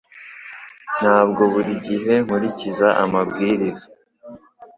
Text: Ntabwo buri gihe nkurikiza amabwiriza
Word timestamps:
Ntabwo 0.99 1.41
buri 1.53 1.71
gihe 1.87 2.13
nkurikiza 2.23 2.87
amabwiriza 3.03 3.87